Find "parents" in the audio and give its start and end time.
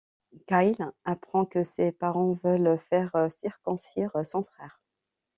1.91-2.33